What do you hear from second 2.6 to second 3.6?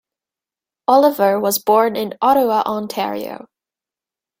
Ontario.